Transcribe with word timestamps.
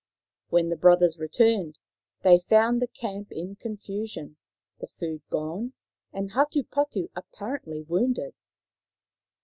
When 0.49 0.69
the 0.69 0.75
brothers 0.75 1.19
returned 1.19 1.77
they 2.23 2.39
found 2.49 2.81
the 2.81 2.87
camp 2.87 3.31
in 3.31 3.55
confusion, 3.55 4.37
the 4.79 4.87
food 4.87 5.21
gone, 5.29 5.73
and 6.11 6.31
Hatupatu 6.31 7.09
apparently 7.15 7.83
wounded. 7.83 8.33